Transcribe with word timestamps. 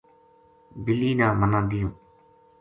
بِلی 0.83 1.11
نا 1.19 1.27
منا 1.39 1.61
دیوں 1.69 1.91